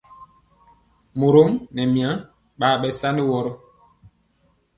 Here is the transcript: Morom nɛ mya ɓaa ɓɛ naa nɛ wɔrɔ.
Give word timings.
Morom 1.19 1.51
nɛ 1.75 1.83
mya 1.93 2.09
ɓaa 2.59 2.75
ɓɛ 2.81 2.89
naa 2.99 3.11
nɛ 3.15 3.21
wɔrɔ. 3.29 3.51